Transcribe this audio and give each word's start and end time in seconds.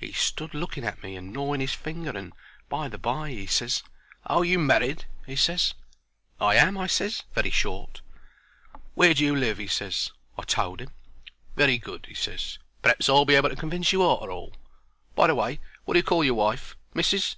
He 0.00 0.10
stood 0.10 0.52
looking 0.52 0.84
at 0.84 1.00
me 1.00 1.14
and 1.14 1.32
gnawing 1.32 1.60
'is 1.60 1.74
finger, 1.74 2.10
and 2.10 2.32
by 2.68 2.86
and 2.86 3.00
by 3.00 3.30
he 3.30 3.46
ses, 3.46 3.84
"Are 4.26 4.44
you 4.44 4.58
married?" 4.58 5.04
he 5.26 5.36
ses. 5.36 5.74
"I 6.40 6.56
am," 6.56 6.76
I 6.76 6.88
ses, 6.88 7.22
very 7.36 7.50
short. 7.50 8.00
"Where 8.94 9.14
do 9.14 9.24
you 9.24 9.36
live?" 9.36 9.58
he 9.58 9.68
ses. 9.68 10.10
I 10.36 10.42
told 10.42 10.80
'im. 10.82 10.90
"Very 11.54 11.78
good," 11.78 12.06
he 12.06 12.14
ses; 12.14 12.58
"p'r'aps 12.82 13.08
I'll 13.08 13.24
be 13.24 13.36
able 13.36 13.50
to 13.50 13.54
convince 13.54 13.92
you 13.92 14.02
arter 14.02 14.32
all. 14.32 14.56
By 15.14 15.28
the 15.28 15.36
way, 15.36 15.60
wot 15.86 15.94
do 15.94 15.98
you 16.00 16.02
call 16.02 16.24
your 16.24 16.34
wife? 16.34 16.74
Missis?" 16.92 17.36